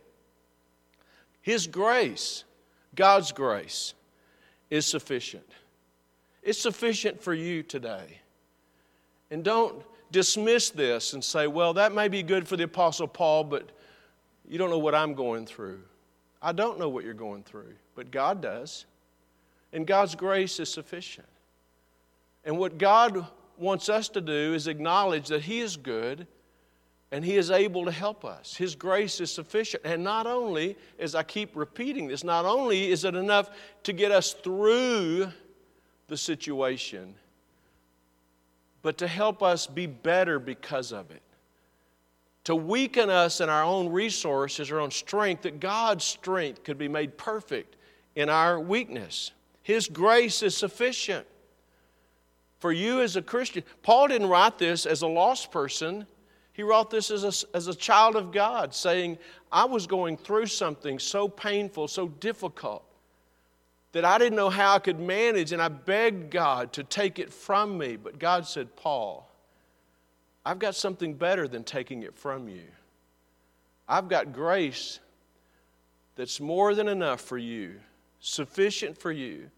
[1.41, 2.45] His grace,
[2.95, 3.95] God's grace,
[4.71, 5.49] is sufficient.
[6.43, 8.19] It's sufficient for you today.
[9.31, 13.45] And don't dismiss this and say, well, that may be good for the Apostle Paul,
[13.45, 13.71] but
[14.49, 15.81] you don't know what I'm going through.
[16.41, 18.85] I don't know what you're going through, but God does.
[19.73, 21.27] And God's grace is sufficient.
[22.45, 26.27] And what God wants us to do is acknowledge that He is good
[27.11, 28.55] and He is able to help us.
[28.55, 29.85] His grace is sufficient.
[29.85, 33.51] And not only, as I keep repeating this, not only is it enough
[33.85, 35.31] to get us through
[36.09, 37.15] the situation,
[38.83, 41.23] but to help us be better because of it.
[42.45, 46.89] To weaken us in our own resources, our own strength, that God's strength could be
[46.89, 47.77] made perfect
[48.17, 49.31] in our weakness.
[49.63, 51.27] His grace is sufficient.
[52.59, 56.07] For you as a Christian, Paul didn't write this as a lost person.
[56.53, 59.19] He wrote this as a, as a child of God, saying,
[59.51, 62.85] I was going through something so painful, so difficult,
[63.93, 67.33] that I didn't know how I could manage, and I begged God to take it
[67.33, 67.97] from me.
[67.97, 69.31] But God said, Paul,
[70.45, 72.65] I've got something better than taking it from you.
[73.89, 74.99] I've got grace
[76.17, 77.81] that's more than enough for you,
[78.21, 79.51] sufficient for you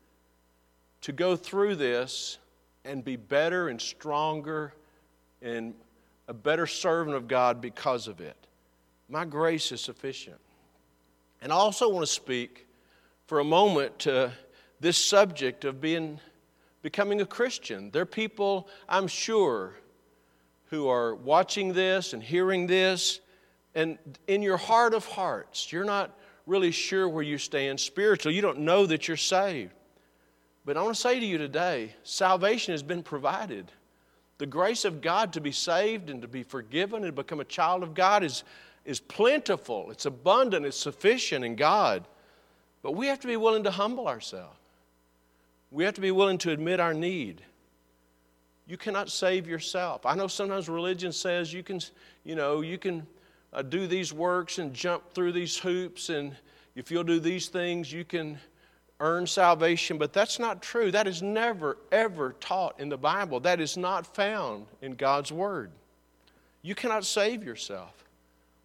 [1.03, 2.39] to go through this
[2.85, 4.75] and be better and stronger
[5.43, 5.75] and
[6.29, 8.37] a better servant of God because of it.
[9.09, 10.41] My grace is sufficient.
[11.43, 12.67] And I also want to speak
[13.27, 14.33] for a moment to
[14.81, 16.21] this subject of being
[16.83, 17.91] becoming a Christian.
[17.91, 19.75] There are people, I'm sure,
[20.67, 23.21] who are watching this and hearing this,
[23.75, 28.37] and in your heart of hearts, you're not really sure where you stand spiritually.
[28.37, 29.73] You don't know that you're saved.
[30.67, 33.73] But I want to say to you today salvation has been provided.
[34.39, 37.83] The grace of God to be saved and to be forgiven and become a child
[37.83, 38.45] of God is,
[38.85, 42.07] is plentiful, it's abundant, it's sufficient in God.
[42.85, 44.59] But we have to be willing to humble ourselves.
[45.71, 47.41] We have to be willing to admit our need.
[48.67, 50.05] You cannot save yourself.
[50.05, 51.81] I know sometimes religion says you can,
[52.25, 53.07] you know, you can
[53.55, 56.37] uh, do these works and jump through these hoops, and
[56.77, 58.39] if you'll do these things, you can
[59.01, 60.91] earn salvation, but that's not true.
[60.91, 63.41] That is never, ever taught in the Bible.
[63.41, 65.71] That is not found in God's Word.
[66.61, 68.05] You cannot save yourself.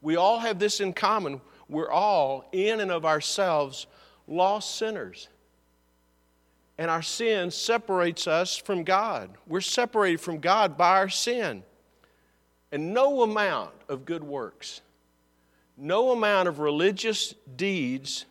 [0.01, 1.39] We all have this in common.
[1.69, 3.87] We're all, in and of ourselves,
[4.29, 5.27] lost sinners.
[6.77, 9.31] And our sin separates us from God.
[9.47, 11.63] We're separated from God by our sin.
[12.71, 14.81] And no amount of good works,
[15.75, 18.25] no amount of religious deeds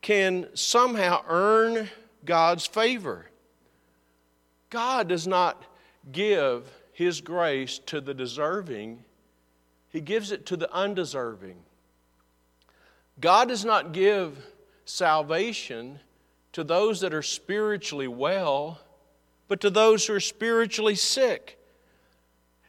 [0.00, 1.88] can somehow earn
[2.24, 3.26] God's favor.
[4.70, 5.62] God does not
[6.10, 9.04] give His grace to the deserving,
[9.90, 11.58] He gives it to the undeserving.
[13.20, 14.36] God does not give
[14.84, 15.98] salvation
[16.52, 18.80] to those that are spiritually well,
[19.48, 21.58] but to those who are spiritually sick.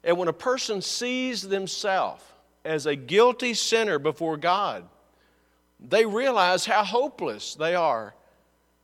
[0.04, 2.24] And when a person sees themselves
[2.66, 4.86] as a guilty sinner before God,
[5.80, 8.14] they realize how hopeless they are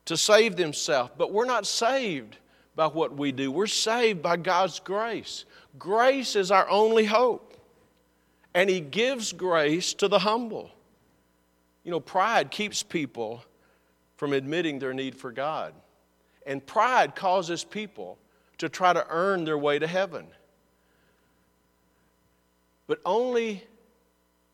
[0.06, 1.12] to save themselves.
[1.18, 2.38] But we're not saved
[2.76, 5.46] by what we do, we're saved by God's grace.
[5.78, 7.58] Grace is our only hope.
[8.54, 10.72] And He gives grace to the humble.
[11.90, 13.44] You know, pride keeps people
[14.16, 15.74] from admitting their need for God.
[16.46, 18.20] And pride causes people
[18.60, 20.28] to try to earn their way to heaven.
[22.86, 23.64] But only,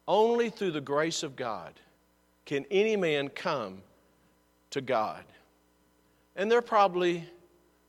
[0.07, 1.73] only through the grace of God
[2.45, 3.81] can any man come
[4.69, 5.25] to God.
[6.38, 7.29] And there are probably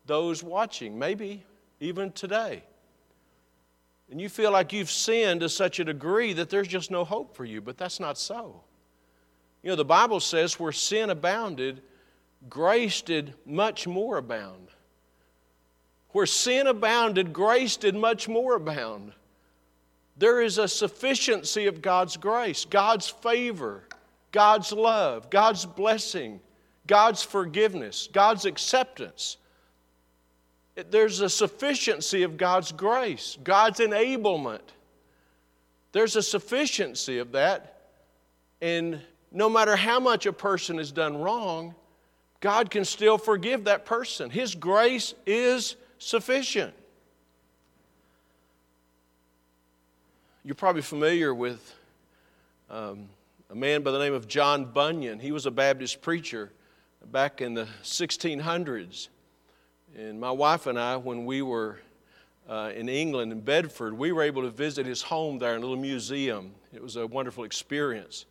[0.07, 1.45] those watching, maybe
[1.79, 2.65] even today.
[4.11, 7.37] And you feel like you've sinned to such a degree that there's just no hope
[7.37, 8.63] for you, but that's not so.
[9.67, 11.83] You know, the Bible says where sin abounded,
[12.49, 14.69] grace did much more abound.
[16.11, 19.11] Where sin abounded, grace did much more abound.
[20.17, 23.83] There is a sufficiency of God's grace, God's favor,
[24.31, 26.39] God's love, God's blessing,
[26.87, 29.37] God's forgiveness, God's acceptance.
[30.77, 34.61] There's a sufficiency of God's grace, God's enablement.
[35.91, 37.89] There's a sufficiency of that.
[38.63, 39.01] And
[39.37, 41.75] no matter how much a person has done wrong,
[42.41, 44.31] God can still forgive that person.
[44.31, 46.73] His grace is sufficient.
[50.43, 51.75] You're probably familiar with
[52.71, 53.11] um,
[53.51, 55.21] a man by the name of John Bunyan.
[55.21, 56.51] He was a Baptist preacher
[57.13, 59.09] back in the 1600s.
[59.99, 61.79] And my wife and I, when we were
[62.49, 65.61] uh, in England, in Bedford, we were able to visit his home there in a
[65.61, 66.55] little museum.
[66.73, 68.25] It was a wonderful experience.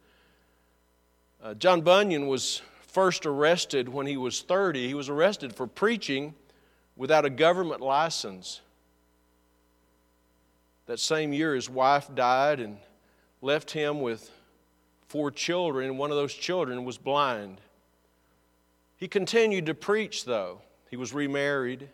[1.45, 4.87] Uh, John Bunyan was first arrested when he was 30.
[4.87, 6.33] He was arrested for preaching
[6.95, 8.61] without a government license.
[10.87, 12.79] That same year, his wife died and
[13.43, 14.31] left him with
[15.07, 15.99] four children.
[15.99, 17.61] One of those children was blind.
[18.97, 20.61] He continued to preach, though.
[20.89, 21.89] He was remarried.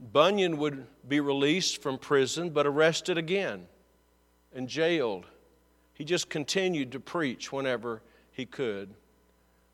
[0.00, 3.68] Bunyan would be released from prison, but arrested again
[4.52, 5.26] and jailed.
[6.00, 8.00] He just continued to preach whenever
[8.32, 8.88] he could.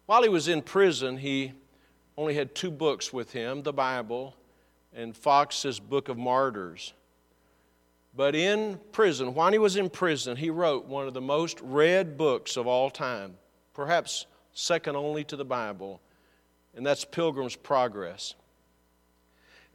[0.06, 1.52] While he was in prison, he
[2.18, 4.34] only had two books with him the Bible
[4.92, 6.94] and Foxe's Book of Martyrs.
[8.16, 12.18] But in prison, while he was in prison, he wrote one of the most read
[12.18, 13.36] books of all time,
[13.72, 16.00] perhaps second only to the Bible,
[16.74, 18.34] and that's Pilgrim's Progress.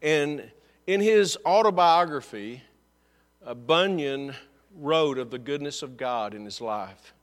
[0.01, 0.51] And
[0.85, 2.61] in his autobiography,
[3.45, 4.35] uh, Bunyan
[4.75, 7.13] wrote of the goodness of God in his life.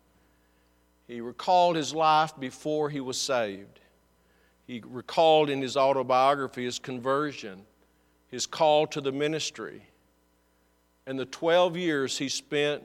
[1.07, 3.81] He recalled his life before he was saved.
[4.67, 7.63] He recalled in his autobiography his conversion,
[8.29, 9.83] his call to the ministry,
[11.07, 12.83] and the 12 years he spent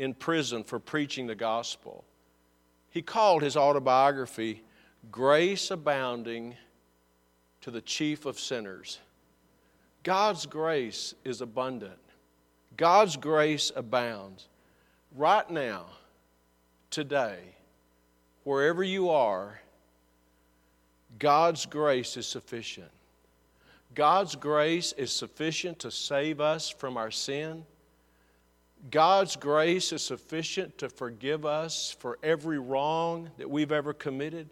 [0.00, 2.04] in prison for preaching the gospel.
[2.90, 4.64] He called his autobiography
[5.12, 6.56] Grace Abounding
[7.60, 8.98] to the Chief of Sinners.
[10.02, 12.00] God's grace is abundant.
[12.80, 14.48] God's grace abounds.
[15.14, 15.84] Right now,
[16.88, 17.38] today,
[18.44, 19.60] wherever you are,
[21.18, 22.90] God's grace is sufficient.
[23.94, 27.66] God's grace is sufficient to save us from our sin.
[28.90, 34.48] God's grace is sufficient to forgive us for every wrong that we've ever committed.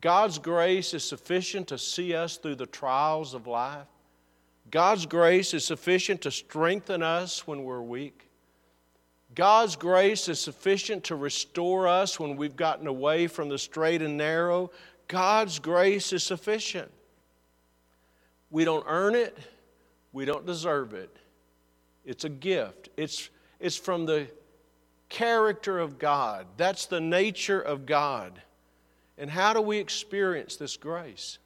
[0.00, 3.86] God's grace is sufficient to see us through the trials of life.
[4.70, 8.28] God's grace is sufficient to strengthen us when we're weak.
[9.34, 14.16] God's grace is sufficient to restore us when we've gotten away from the straight and
[14.16, 14.70] narrow.
[15.08, 16.90] God's grace is sufficient.
[18.50, 19.36] We don't earn it,
[20.12, 21.16] we don't deserve it.
[22.04, 22.88] It's a gift.
[22.96, 23.28] It's,
[23.60, 24.26] it's from the
[25.08, 26.46] character of God.
[26.56, 28.40] That's the nature of God.
[29.18, 31.38] And how do we experience this grace?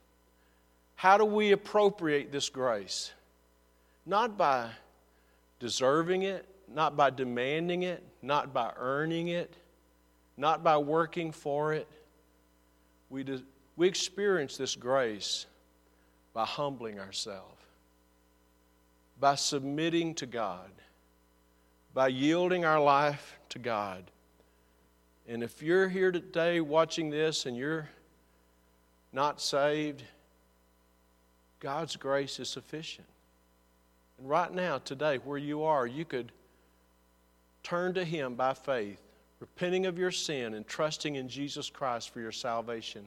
[0.95, 3.13] How do we appropriate this grace?
[4.07, 4.71] Not by
[5.59, 9.55] deserving it, not by demanding it, not by earning it,
[10.37, 11.89] not by working for it.
[13.11, 13.43] We, do,
[13.77, 15.47] we experience this grace
[16.33, 17.63] by humbling ourselves,
[19.21, 20.71] by submitting to God,
[21.93, 24.11] by yielding our life to God.
[25.29, 27.89] And if you're here today watching this and you're
[29.13, 30.03] not saved,
[31.65, 33.07] God's grace is sufficient.
[34.19, 36.31] And right now, today, where you are, you could
[37.62, 39.01] turn to Him by faith,
[39.41, 43.07] repenting of your sin and trusting in Jesus Christ for your salvation,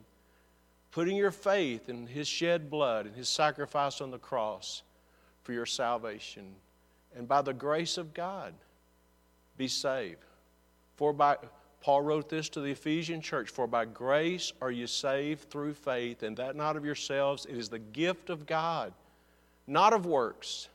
[0.92, 4.82] putting your faith in His shed blood and His sacrifice on the cross
[5.44, 6.56] for your salvation,
[7.16, 8.56] and by the grace of God,
[9.56, 10.26] be saved.
[10.96, 11.38] For by
[11.88, 16.22] Paul wrote this to the Ephesian church For by grace are you saved through faith,
[16.22, 18.92] and that not of yourselves, it is the gift of God,
[19.68, 20.68] not of works,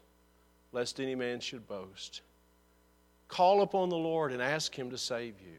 [0.72, 2.22] lest any man should boast.
[3.28, 5.58] Call upon the Lord and ask Him to save you.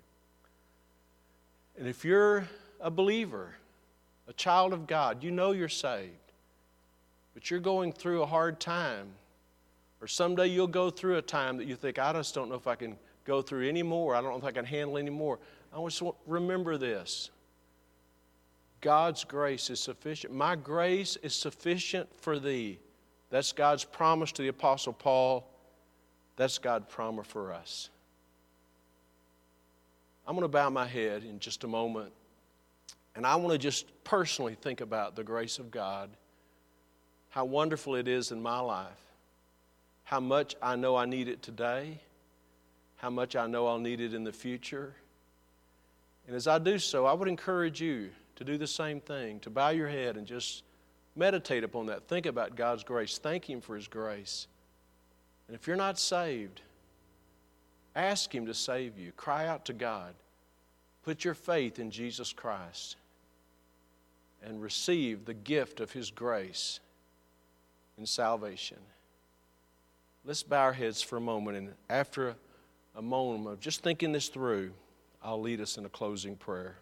[1.78, 2.48] And if you're
[2.82, 3.54] a believer,
[4.28, 6.32] a child of God, you know you're saved,
[7.36, 9.06] but you're going through a hard time,
[10.02, 12.66] or someday you'll go through a time that you think, I just don't know if
[12.66, 14.16] I can go through anymore.
[14.16, 15.40] I don't know if I can handle anymore.
[15.74, 17.30] I want to remember this
[18.82, 20.34] God's grace is sufficient.
[20.34, 22.80] My grace is sufficient for thee.
[23.30, 25.50] That's God's promise to the Apostle Paul.
[26.36, 27.90] That's God's promise for us.
[30.28, 32.12] I'm going to bow my head in just a moment,
[33.16, 36.10] and I want to just personally think about the grace of God,
[37.30, 38.88] how wonderful it is in my life,
[40.06, 42.00] how much I know I need it today
[43.04, 44.96] how much I know I'll need it in the future.
[46.26, 49.50] And as I do so, I would encourage you to do the same thing, to
[49.50, 50.64] bow your head and just
[51.14, 52.08] meditate upon that.
[52.08, 53.18] Think about God's grace.
[53.18, 54.48] Thank Him for His grace.
[55.50, 56.62] And if you're not saved,
[57.94, 59.12] ask Him to save you.
[59.18, 60.14] Cry out to God.
[61.04, 62.96] Put your faith in Jesus Christ
[64.42, 66.80] and receive the gift of His grace
[67.98, 68.78] in salvation.
[70.24, 72.38] Let's bow our heads for a moment, and after
[72.96, 74.72] a moment of just thinking this through,
[75.22, 76.78] I'll lead us in a closing prayer.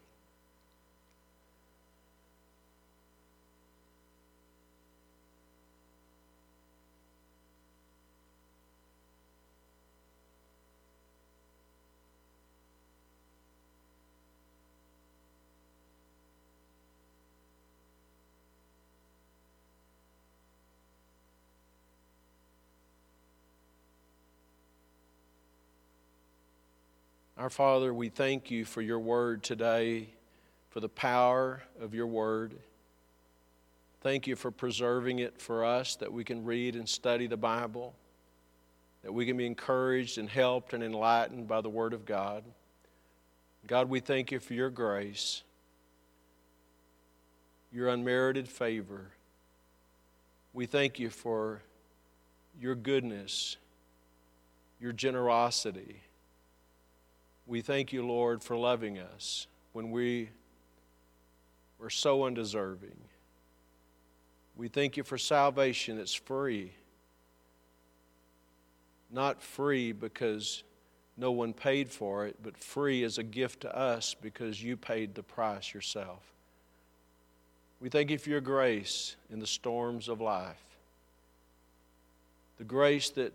[27.42, 30.10] Our Father, we thank you for your word today,
[30.70, 32.54] for the power of your word.
[34.02, 37.96] Thank you for preserving it for us that we can read and study the Bible,
[39.02, 42.44] that we can be encouraged and helped and enlightened by the word of God.
[43.66, 45.42] God, we thank you for your grace,
[47.72, 49.14] your unmerited favor.
[50.54, 51.64] We thank you for
[52.60, 53.58] your goodness,
[54.80, 56.04] your generosity
[57.52, 60.30] we thank you, Lord, for loving us when we
[61.80, 62.96] were so undeserving.
[64.56, 66.72] We thank you for salvation that's free.
[69.12, 70.64] Not free because
[71.18, 75.14] no one paid for it, but free as a gift to us because you paid
[75.14, 76.24] the price yourself.
[77.82, 80.64] We thank you for your grace in the storms of life.
[82.60, 83.34] The grace that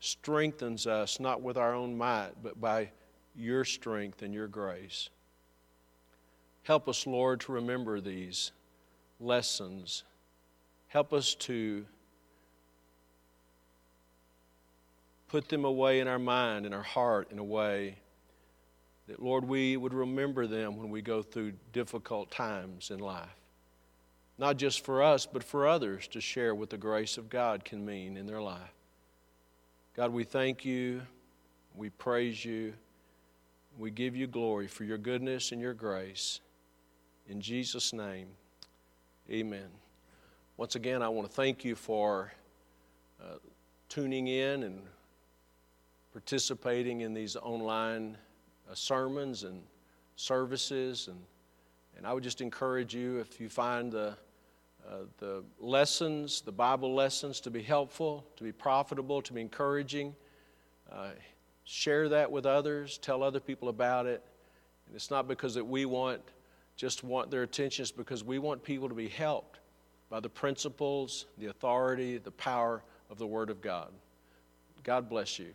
[0.00, 2.90] strengthens us not with our own might, but by
[3.34, 5.08] your strength and your grace.
[6.64, 8.52] Help us, Lord, to remember these
[9.18, 10.04] lessons.
[10.88, 11.84] Help us to
[15.28, 17.96] put them away in our mind and our heart in a way
[19.08, 23.28] that, Lord, we would remember them when we go through difficult times in life.
[24.38, 27.84] Not just for us, but for others to share what the grace of God can
[27.84, 28.74] mean in their life.
[29.96, 31.02] God, we thank you.
[31.74, 32.74] We praise you.
[33.78, 36.40] We give you glory for your goodness and your grace.
[37.26, 38.28] In Jesus' name,
[39.30, 39.68] amen.
[40.56, 42.32] Once again, I want to thank you for
[43.20, 43.36] uh,
[43.88, 44.82] tuning in and
[46.12, 48.18] participating in these online
[48.70, 49.62] uh, sermons and
[50.16, 51.08] services.
[51.08, 51.18] And,
[51.96, 54.16] and I would just encourage you if you find the,
[54.86, 60.14] uh, the lessons, the Bible lessons, to be helpful, to be profitable, to be encouraging.
[61.72, 64.22] Share that with others, tell other people about it.
[64.86, 66.20] And it's not because that we want
[66.76, 69.58] just want their attention, it's because we want people to be helped
[70.10, 73.88] by the principles, the authority, the power of the Word of God.
[74.82, 75.54] God bless you.